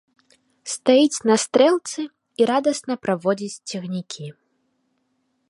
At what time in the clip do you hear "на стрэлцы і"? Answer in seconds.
1.31-2.49